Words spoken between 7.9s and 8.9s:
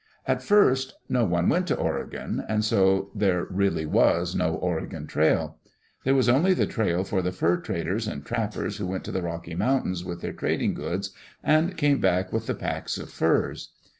and trappers who